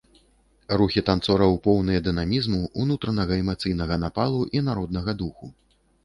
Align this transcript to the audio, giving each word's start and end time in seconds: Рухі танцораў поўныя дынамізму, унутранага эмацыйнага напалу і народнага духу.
Рухі 0.81 1.01
танцораў 1.09 1.51
поўныя 1.65 1.99
дынамізму, 2.07 2.61
унутранага 2.83 3.33
эмацыйнага 3.41 3.99
напалу 4.05 4.41
і 4.59 4.63
народнага 4.69 5.11
духу. 5.21 5.51